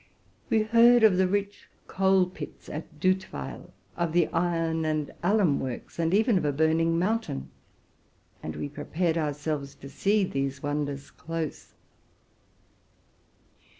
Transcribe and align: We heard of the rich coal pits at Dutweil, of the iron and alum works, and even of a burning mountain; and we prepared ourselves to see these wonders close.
We 0.49 0.63
heard 0.63 1.03
of 1.03 1.17
the 1.17 1.27
rich 1.27 1.69
coal 1.85 2.25
pits 2.25 2.69
at 2.69 2.99
Dutweil, 2.99 3.71
of 3.95 4.13
the 4.13 4.29
iron 4.29 4.83
and 4.83 5.13
alum 5.21 5.59
works, 5.59 5.99
and 5.99 6.11
even 6.11 6.39
of 6.39 6.45
a 6.45 6.51
burning 6.51 6.97
mountain; 6.97 7.51
and 8.41 8.55
we 8.55 8.67
prepared 8.67 9.15
ourselves 9.19 9.75
to 9.75 9.89
see 9.89 10.23
these 10.23 10.63
wonders 10.63 11.11
close. 11.11 11.75